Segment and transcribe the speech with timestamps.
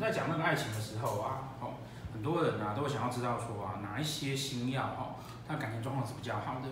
[0.00, 1.74] 在讲那个爱情的时候啊，哦，
[2.12, 6.68] 很多人啊都会想要知道说啊，哪一些星耀哦，他感情状况是比较好的。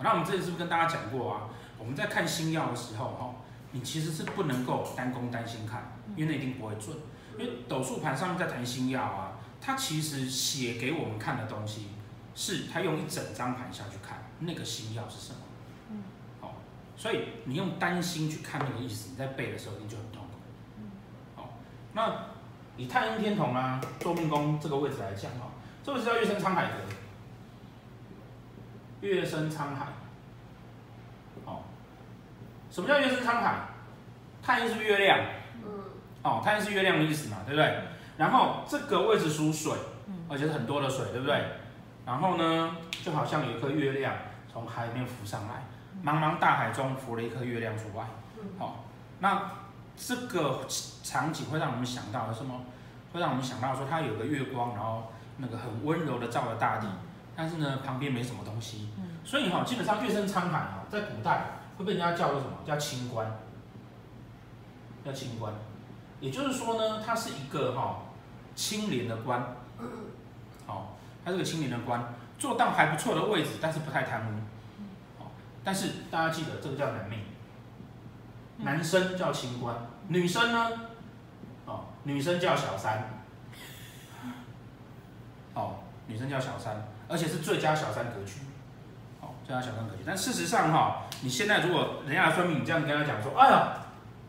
[0.00, 1.48] 那我们之前是不是跟大家讲过啊？
[1.78, 3.34] 我们在看星耀的时候哈，
[3.72, 6.96] 你其实是不能够单攻单星看，因为那一定不会准。
[7.38, 11.88] 因为斗数盘上面在谈星耀啊，它其实写给我们看的东西，
[12.34, 15.40] 是它用一整张盘下去看那个星耀是什么。
[15.90, 16.02] 嗯。
[16.40, 16.56] 好，
[16.96, 20.38] 所以你用单星去看那个意思，你在背的时候你就很痛苦。
[20.78, 20.90] 嗯。
[21.36, 21.50] 好，
[21.92, 22.26] 那
[22.78, 25.50] 以太阴天同啊，坐命宫这个位置来讲哈，
[25.84, 26.70] 这个是叫月升沧海格。
[29.00, 29.88] 月升沧海。
[31.44, 31.62] 哦。
[32.70, 33.56] 什么叫月升沧海？
[34.40, 35.18] 太阴是月亮。
[36.22, 37.82] 哦，太阴是月亮的意思嘛，对不对？
[38.16, 39.72] 然后这个位置属水，
[40.28, 41.44] 而且是很多的水，对不对？
[42.06, 44.14] 然后呢，就好像有一颗月亮
[44.52, 45.64] 从海里面浮上来，
[46.04, 48.04] 茫茫大海中浮了一颗月亮出来。
[48.58, 48.72] 好、哦，
[49.18, 49.42] 那
[49.98, 50.60] 这个
[51.02, 52.60] 场景会让我们想到什么？
[53.12, 56.86] 会让我们想到说，它有个月光，然后那个很温柔的照着大地，
[57.34, 58.90] 但是呢，旁边没什么东西。
[59.24, 61.44] 所以哈、哦，基本上月升沧海哈，在古代
[61.76, 62.52] 会被人家叫做什么？
[62.66, 63.26] 叫清官，
[65.04, 65.52] 叫清官。
[66.20, 67.96] 也就是说呢，他是一个哈、哦、
[68.54, 69.40] 清廉的官，
[70.66, 70.86] 好、 哦，
[71.24, 75.22] 他是个清廉的官，做到还不错的位置，但是不太贪污，
[75.64, 77.20] 但是大家记得这个叫男命，
[78.58, 79.74] 男生叫清官，
[80.08, 80.70] 女生呢，
[81.64, 83.08] 哦，女生叫小三，
[85.54, 85.76] 哦，
[86.06, 88.40] 女生叫小三，而且是最佳小三格局，
[89.20, 90.88] 哦，最佳小三格局，但事实上哈、哦，
[91.22, 93.72] 你现在如果人家来算命，你这样跟他讲说，哎呀，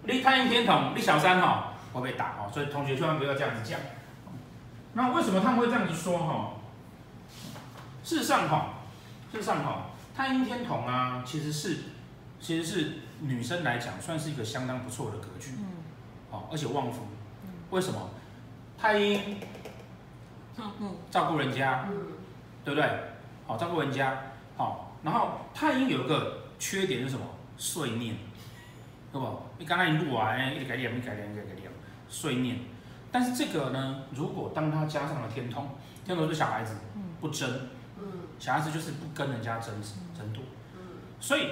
[0.04, 1.70] 你太阴天同，你小三哈、哦。
[1.92, 3.80] 会被打哦，所以同学千万不要这样子讲。
[4.94, 6.52] 那为什么他们会这样子说哈？
[8.04, 8.74] 事实上哈，
[9.32, 11.78] 事实上哈，太阴天同啊，其实是
[12.40, 15.52] 其实是女生来讲算是一个相当不错的格局，
[16.32, 17.04] 哦，而且旺夫。
[17.72, 18.10] 为什么？
[18.78, 19.38] 太阴，
[21.12, 21.88] 照顾人家，
[22.64, 22.90] 对不对？
[23.46, 24.18] 好，照顾人家，
[24.58, 24.98] 好。
[25.04, 27.26] 然后太阴有一个缺点是什么？
[27.58, 28.16] 碎念，
[29.12, 29.42] 对不？
[29.58, 31.70] 你刚才一录完，一直改念，一直改念，一直改念。
[32.08, 32.58] 碎念，
[33.12, 35.68] 但是这个呢，如果当他加上了天通，
[36.06, 36.76] 天通是小孩子，
[37.22, 37.68] 不争，
[38.40, 39.74] 小孩子就是不跟人家争
[40.18, 40.42] 争夺，
[41.20, 41.50] 所以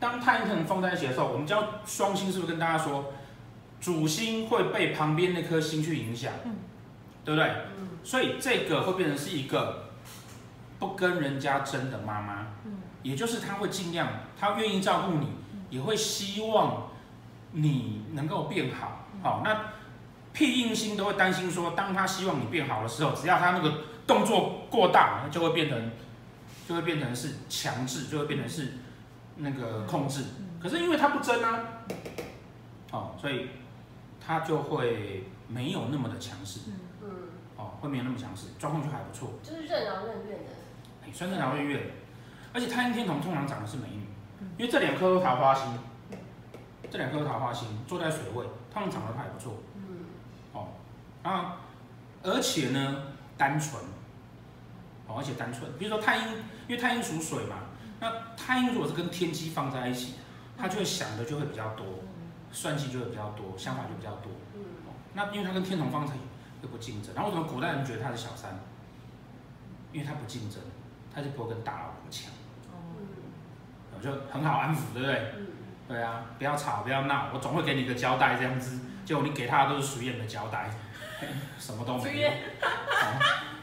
[0.00, 3.12] 当太阴天同放在一起的时候，我们叫双星，是不是跟大家说，
[3.80, 6.32] 主星会被旁边那颗星去影响，
[7.24, 7.52] 对不对？
[8.02, 9.90] 所以这个会变成是一个
[10.78, 12.46] 不跟人家争的妈妈，
[13.02, 14.08] 也就是他会尽量，
[14.38, 15.28] 他愿意照顾你，
[15.68, 16.88] 也会希望
[17.52, 19.56] 你能够变好，好那。
[20.32, 25.90] 屁硬星都会担心说，当他希望你变好的时候，只要他那个动作过大，就会变成，
[26.68, 28.74] 就会变成是强制，就会变成是
[29.40, 30.24] 那个控制。
[30.62, 31.60] 可是因为他不争啊，
[32.92, 33.48] 哦，所以
[34.24, 36.60] 他就会没有那么的强势，
[37.02, 37.08] 嗯，
[37.56, 40.50] 哦，会没有那么强势，状况就还不错，就是任劳任怨的，
[41.04, 41.80] 哎，算任劳任怨。
[42.52, 44.04] 而且太阴天同通常长的是美女，
[44.58, 45.78] 因为这两颗都桃花星，
[46.90, 49.54] 这两颗都桃花星坐在水位，他们长得还不错。
[50.52, 50.68] 哦。
[51.22, 51.60] 啊，
[52.22, 53.02] 而且呢，
[53.38, 53.80] 单纯，
[55.06, 55.70] 哦，而且单纯。
[55.78, 56.24] 比如说太阴，
[56.66, 57.56] 因为太阴属水嘛，
[58.00, 60.14] 那太阴如果是跟天机放在一起，
[60.56, 61.86] 他就会想的就会比较多，
[62.50, 64.32] 算计就会比较多，想法就比较多。
[64.54, 66.24] 哦，那因为他跟天同放在一起
[66.62, 68.58] 又不竞争，然后为什么古代人觉得他是小三？
[69.92, 70.60] 因为他不竞争，
[71.14, 72.30] 他就不会跟大老婆抢。
[72.70, 75.32] 哦，就很好安抚，对不对？
[75.88, 78.80] 对啊，不要吵，不要闹，我总会给你个交代这样子。
[79.04, 80.70] 结果你给他的都是属于的交代。
[81.58, 82.32] 什么都没有，哦、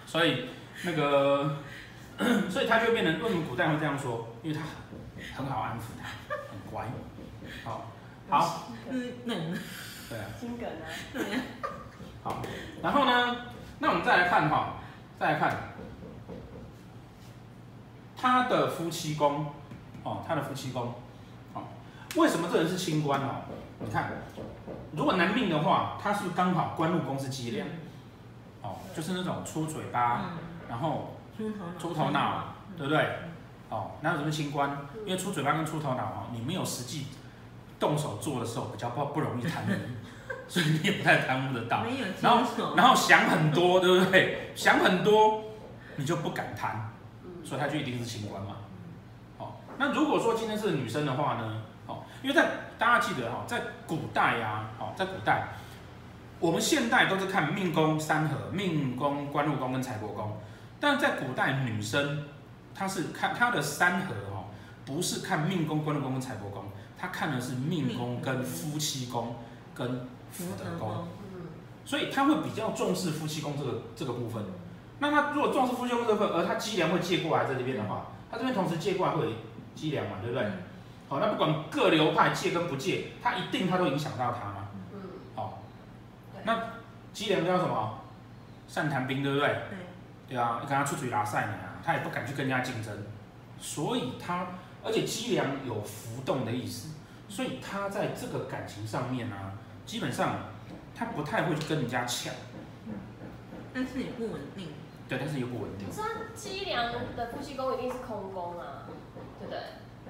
[0.05, 0.47] 所以
[0.83, 1.57] 那个，
[2.49, 4.27] 所以他就变成为什么古代会这样说？
[4.43, 4.63] 因为他
[5.35, 6.09] 很好安抚他，
[6.51, 6.87] 很乖，
[7.63, 7.85] 好，
[8.29, 9.57] 好，嗯，
[10.09, 11.41] 对啊，心梗啊，对啊，
[12.23, 12.41] 好，
[12.81, 13.35] 然后呢，
[13.79, 14.75] 那我们再来看哈，
[15.19, 15.55] 再来看。
[18.19, 19.45] 他的夫妻宫，
[20.01, 20.91] 哦，他的夫妻宫，
[21.53, 21.61] 哦，
[22.15, 23.43] 为什么这人是清官哦？
[23.79, 24.09] 你看，
[24.91, 27.67] 如果男命的话，他是不是刚好官禄宫是机梁？
[28.63, 30.31] 哦，就是那种出嘴巴，
[30.67, 31.16] 然后
[31.79, 32.43] 出头脑，
[32.77, 33.05] 对不对？
[33.69, 34.77] 哦，哪有什么清官？
[35.05, 37.07] 因为出嘴巴跟出头脑哦，你没有实际
[37.79, 39.71] 动手做的时候，比较不不容易贪污，
[40.47, 41.83] 所以你也不太贪污得到。
[42.21, 44.51] 然后然后想很多，对不对？
[44.55, 45.43] 想很多，
[45.97, 46.89] 你就不敢贪，
[47.43, 48.55] 所以他就一定是清官嘛。
[49.37, 51.61] 哦，那如果说今天是女生的话呢？
[51.87, 52.45] 哦，因为在
[52.77, 55.47] 大家记得哈，在古代呀，哦，在古代，
[56.39, 60.37] 我们现代都是看命宫三合，命宫官禄宫跟财帛宫，
[60.79, 62.25] 但是在古代女生，
[62.73, 64.45] 她是看她的三合哦，
[64.85, 66.65] 不是看命宫官禄宫跟财帛宫，
[66.97, 69.35] 她看的是命宫跟夫妻宫
[69.73, 71.07] 跟福德宫，
[71.85, 74.43] 所以她会比较重视夫妻宫这个这个部分。
[74.99, 79.31] 那她如果重视夫妻宫这部分，而她积粮会借过来在这边的话，她这边同时借过来会有
[79.75, 80.45] 机梁嘛，对不对？
[81.09, 84.67] 好，那不管各流派借跟不借，他一定他都影响到他嘛。
[84.93, 84.99] 嗯。
[85.35, 85.63] 好，
[86.43, 86.59] 那
[87.13, 87.99] 积粮叫什么？
[88.67, 89.47] 善谈兵，对不对？
[89.47, 89.77] 对。
[90.27, 91.53] 对啊，你跟他出去拉赛呢，
[91.83, 92.93] 他也不敢去跟人家竞争，
[93.59, 94.47] 所以他
[94.83, 96.89] 而且机梁有浮动的意思，
[97.29, 99.53] 所以他在这个感情上面啊，
[99.85, 100.35] 基本上
[100.95, 102.33] 他不太会去跟人家抢。
[103.73, 104.69] 但是也不稳定。
[105.07, 105.87] 对，但是又不稳定。
[105.91, 108.83] 是啊，机梁的夫妻宫一定是空宫啊，
[109.39, 109.59] 对不对？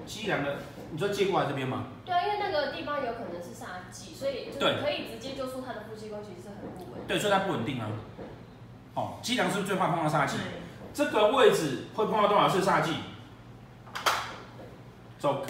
[0.06, 0.56] 积粮的，
[0.90, 1.88] 你说借过来这边吗？
[2.04, 7.06] 对啊，因为那个地方有可能是煞忌，所以就可以直接就说他的夫妻宫其实是很不稳定。
[7.06, 7.88] 对，所以它不稳定啊。
[8.98, 10.38] 哦，机梁是不是最怕碰到煞忌？
[10.92, 12.94] 这个位置会碰到多少次煞忌？
[15.20, 15.46] 走，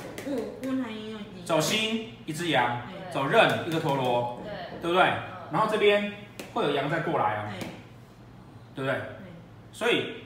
[1.46, 5.02] 走心一只羊，走刃一个陀螺，对，对不对？
[5.50, 6.12] 然后这边
[6.52, 7.54] 会有羊再过来啊，
[8.74, 9.00] 对不对？
[9.72, 10.24] 所以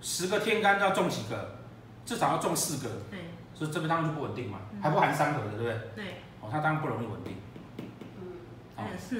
[0.00, 1.56] 十个天干要中几个？
[2.06, 2.94] 至少要中四个。
[3.10, 3.18] 对，
[3.52, 5.74] 所以这边当然就不稳定嘛，还不含三合的，对不对？
[5.96, 6.04] 对。
[6.40, 7.36] 哦，它当然不容易稳定。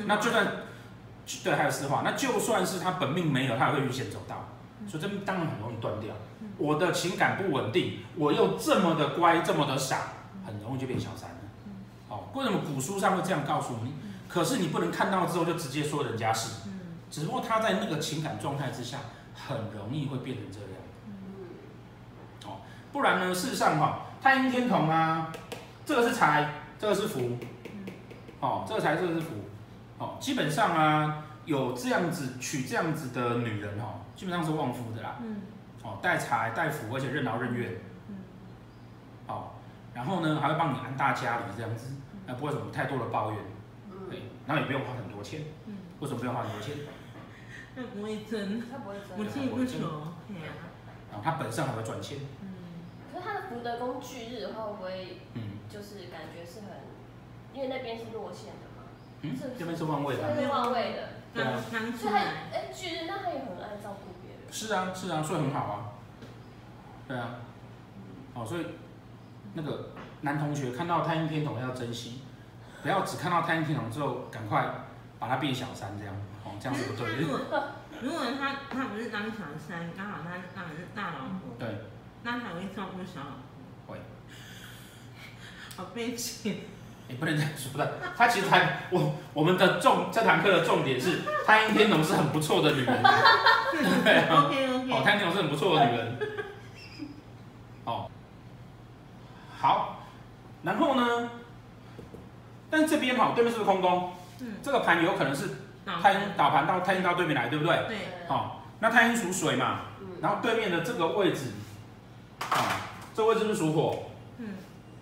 [0.07, 0.47] 那就算。
[1.45, 2.03] 对，还有四化。
[2.05, 4.49] 那就算是他本命没有，他也会遇险走到，
[4.89, 6.15] 所以这当然很容易断掉。
[6.57, 10.13] 我的情感不稳定，我又这么的乖，这么的傻，
[10.45, 11.37] 很容易就变小三了。
[12.09, 13.93] 哦，为什么古书上会这样告诉你？
[14.29, 16.69] 可是你不能看到之后就直接说人家是，
[17.11, 18.99] 只不过他在那个情感状态之下，
[19.35, 20.69] 很容易会变成这样。
[22.47, 22.61] 哦，
[22.93, 23.35] 不然呢？
[23.35, 25.33] 事实上哈，太阴天同啊，
[25.85, 27.39] 这个是财，这个是福。
[28.41, 29.35] 哦，这个财，这个是福。
[29.99, 35.17] 哦，基本上啊，有这样子娶这样子的女人哦，基本上是旺夫的啦。
[35.21, 35.43] 嗯。
[35.83, 37.81] 哦，带财带福，而且任劳任怨。
[38.09, 38.17] 嗯。
[39.27, 39.51] 哦，
[39.95, 41.97] 然后呢，还会帮你安大家里这样子，
[42.27, 43.41] 那不会什么太多的抱怨。
[43.91, 44.09] 嗯。
[44.09, 45.43] 对，然后也不用花很多钱。
[45.67, 45.77] 嗯。
[46.01, 46.77] 为什么不用花很多钱？
[47.75, 49.19] 他不会争，他不会争。
[49.19, 49.79] 我进不求。
[50.29, 50.55] 对啊。
[51.11, 52.19] 然后他本身还会赚钱。
[52.43, 52.55] 嗯。
[53.13, 55.19] 可是他的福德宫巨日的话，会不会？
[55.35, 55.59] 嗯。
[55.69, 56.69] 就是感觉是很，
[57.53, 58.68] 因为那边是落陷的。
[59.23, 61.59] 嗯，这边是旺位的，这边是旺位的，对啊，
[61.99, 64.53] 所以他哎，巨人那他也很爱照顾别人。
[64.53, 65.75] 是啊，是啊，所以很好啊。
[67.09, 67.41] 对啊，
[68.35, 68.67] 哦，所以
[69.55, 72.23] 那个男同学看到太阴天童要珍惜，
[72.83, 74.65] 不要只看到太阴天童之后赶快
[75.19, 77.17] 把他变小三这样，哦，这样子不对。
[77.17, 77.41] 如果
[78.01, 81.69] 如果他他不是当小三，刚好他当的是大老婆，对，
[82.23, 83.35] 那他会照顾小老
[83.87, 83.95] 婆。
[83.95, 84.01] 会。
[85.77, 86.61] 好悲情。
[87.09, 93.03] 你不能这样说的，他其实还我我们的重这堂课的重点是太阴天龙是很不错的女人，
[94.05, 94.51] 对啊，
[94.91, 96.19] 哦，太阴天龙是很不错的女人，
[97.85, 98.11] 哦，
[99.59, 100.03] 好，
[100.63, 101.31] 然后呢，
[102.69, 104.13] 但这边哈对面是不是空宫？
[104.41, 105.49] 嗯，这个盘有可能是
[106.03, 107.75] 太阴导盘到太阴到对面来，对不对？
[107.89, 107.97] 对，
[108.29, 109.81] 好，那太阴属水嘛，
[110.21, 111.53] 然后对面的这个位置，
[112.51, 112.85] 啊，
[113.15, 114.05] 这个位置是属火。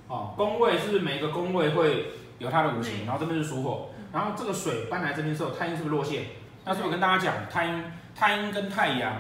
[0.08, 3.04] 哦，宫位是不是每一个宫位会有它的五行？
[3.04, 6.26] 然后这边是属火，然后这个水搬来这边之后，太阴是不是落陷？
[6.64, 7.84] 那是不是我跟大家讲，太阴、
[8.14, 9.12] 太阴跟太阳，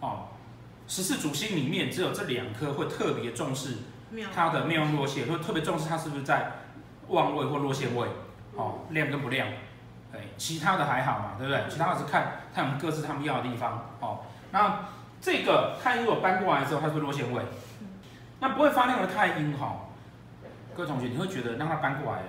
[0.00, 0.28] 哦，
[0.86, 3.78] 十四主星里面只有这两颗会特别重视
[4.34, 6.52] 它的庙旺落陷，会特别重视它是不是在
[7.08, 8.08] 旺位或落陷位，
[8.54, 9.46] 哦，亮跟不亮，
[10.12, 11.62] 哎，其他的还好嘛，对不对？
[11.68, 14.20] 其他的是看他们各自他们要的地方，哦，
[14.52, 14.86] 那
[15.20, 17.42] 这个太阴如果搬过来之后，它是不是落陷位？
[18.40, 19.86] 那不会发亮的太阴，哈。
[20.80, 22.22] 各位同学，你会觉得让他搬过来，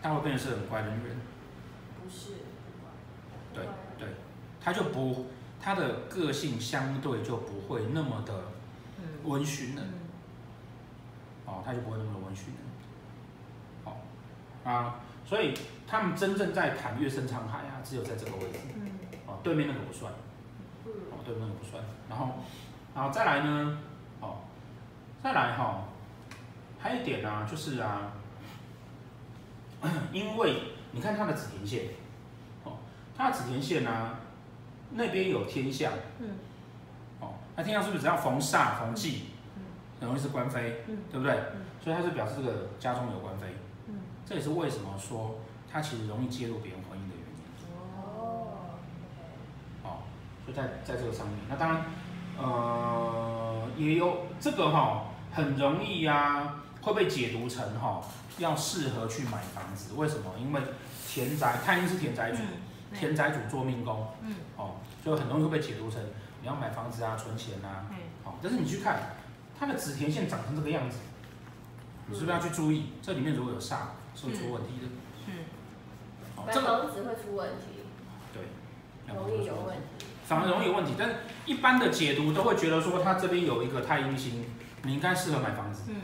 [0.00, 1.18] 他会变成是很乖的女人？
[2.02, 2.30] 不是。
[3.52, 3.62] 对
[3.98, 4.08] 对，
[4.58, 5.26] 他就不，
[5.60, 8.44] 他的个性相对就不会那么的
[9.24, 9.82] 温驯了。
[11.44, 12.60] 哦，他就不会那么的温驯了。
[13.84, 14.00] 好
[14.64, 15.52] 啊，所以
[15.86, 18.58] 他们真正在谈月升沧海啊，只有在这个位置。
[19.26, 20.10] 哦，对面那个不算。
[20.86, 21.84] 哦，对面那个不算。
[22.08, 22.36] 然后，
[22.94, 23.78] 然后再来呢？
[24.22, 24.38] 哦，
[25.22, 25.84] 再来哈。
[26.82, 28.12] 还有一点呢、啊，就是啊，
[30.12, 31.84] 因为你看它的子田线，
[32.64, 32.78] 哦，
[33.14, 34.20] 它的子田线呢、啊，
[34.92, 36.30] 那边有天象，嗯，
[37.20, 39.24] 哦，那天象是不是只要逢煞逢忌，
[40.00, 41.34] 很容易是官非，嗯，对不对？
[41.54, 43.46] 嗯，所以它是表示这个家中有官非，
[43.88, 45.38] 嗯，这也是为什么说
[45.70, 47.44] 它其实容易介入别人婚姻的原因。
[47.98, 48.48] 哦，
[49.84, 49.98] 哦，
[50.46, 51.84] 就在在这个上面，那当然，
[52.38, 56.56] 呃，也有这个哈、哦，很容易呀、啊。
[56.82, 58.02] 会被解读成哈，
[58.38, 59.94] 要适合去买房子？
[59.94, 60.32] 为什么？
[60.38, 60.60] 因为
[61.08, 66.00] 田宅，太阴是田宅主，嗯、田宅主做命宫，嗯，哦，就很容易会被解读成
[66.40, 69.14] 你要买房子啊，存钱啊，嗯，好，但是你去看
[69.58, 70.98] 它的子田线长成这个样子，
[72.06, 72.92] 你是不是要去注意？
[73.02, 73.76] 这里面如果有煞，
[74.14, 74.88] 是会出问题的，
[75.26, 75.32] 嗯，
[76.36, 77.84] 哦，买房子会出问题，
[78.32, 80.94] 对，容易有问题，反而容易有问题。
[80.98, 84.46] 但是一般的解读都会觉得说，它这边有一个太阴星，
[84.84, 85.96] 你应该适合买房子，嗯，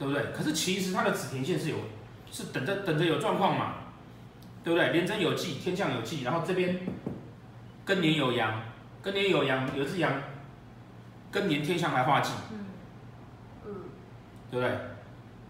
[0.00, 0.32] 对不对？
[0.34, 1.76] 可是其实它的子田线是有，
[2.32, 3.74] 是等着等着有状况嘛，
[4.64, 4.92] 对不对？
[4.92, 6.80] 廉贞有忌，天象有忌，然后这边
[7.86, 8.62] 庚年有阳，
[9.04, 10.10] 庚年有阳，有只阳，
[11.30, 12.64] 庚年天象来化忌，嗯，
[13.66, 13.74] 嗯，
[14.50, 14.78] 对不对？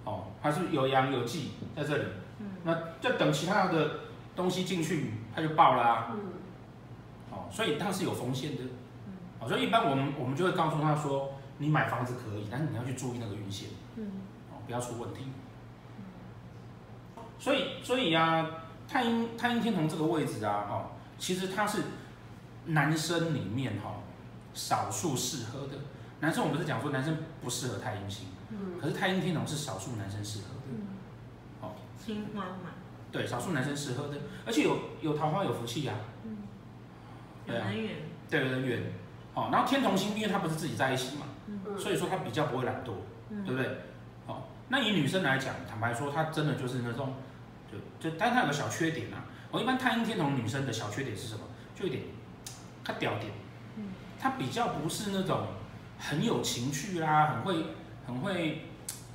[0.04, 2.04] 哦，还是有阳有忌在这里，
[2.40, 4.00] 嗯，那就等其他的
[4.34, 6.08] 东西进去，它就爆了啊。
[6.10, 6.18] 嗯，
[7.30, 8.62] 哦，所以它是有风险的。
[9.06, 14.39] 嗯，哦，所以一般我们我们就会告诉他说，你买房子可以，但是你要去注意那个运线，嗯，哦，
[14.70, 15.24] 不要出问题。
[17.40, 18.50] 所以所以呀、啊，
[18.86, 21.82] 太阴太阴天同这个位置啊，哦，其实它是
[22.66, 23.94] 男生里面哈、哦、
[24.54, 25.74] 少数适合的。
[26.20, 30.68] 男生我们不是讲说男生不适合太阴星，嗯，可是太阴天同是少数男生适合的。
[30.68, 30.86] 嗯，
[31.62, 32.70] 哦，青花嘛，
[33.10, 36.22] 对，少数男生适合的，而且有有桃花有福气呀、啊。
[36.24, 36.36] 嗯，
[37.44, 37.96] 对啊人缘，
[38.28, 38.92] 对有人缘。
[39.34, 42.92] 哦，然后天同星，因为他不是自己在一起嘛，嗯，所以说他比较不会懒惰，
[43.30, 43.89] 嗯，对不对？
[44.70, 47.14] 哦，那以女生来讲，坦白说，她真的就是那种，
[47.70, 49.26] 就就，但她有个小缺点啊。
[49.50, 51.40] 我、哦、一般太阴天同女生的小缺点是什么？
[51.74, 52.04] 就有点，
[52.84, 53.32] 她屌点，
[53.76, 55.48] 嗯，她比较不是那种
[55.98, 57.64] 很有情趣啦，很会
[58.06, 58.62] 很会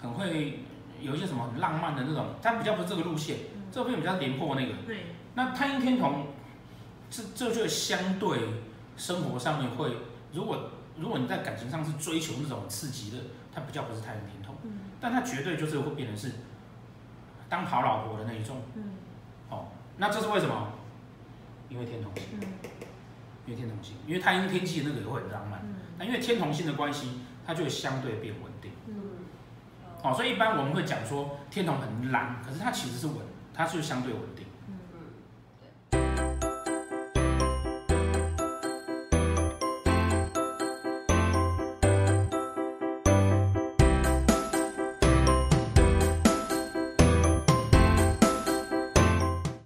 [0.02, 0.60] 很会
[1.00, 4.74] 有一些什么很浪漫的那种，她比较不是这个路线，嗯这边比较廉颇那个。
[4.86, 6.28] 对，那太阴天同，
[7.10, 8.40] 这这就相对
[8.98, 9.96] 生活上面会，
[10.34, 13.18] 如果如果你在感情上是追求那种刺激的，
[13.54, 16.32] 他比较不是太阴天同，嗯，但他绝对就是会变成是
[17.48, 18.94] 当好老婆的那一种，嗯，
[19.52, 20.72] 哦，那这是为什么？
[21.70, 22.42] 因为天同星，嗯，
[23.46, 28.96] 因为天同星，因为太阴天气那个也会很浪漫，嗯，那因为天同星的关系，它就会相对变稳定，嗯，
[30.02, 33.18] 哦，所以一般我们会讲说天同很懒，可是它其实是稳，
[33.54, 34.45] 它是相对稳定。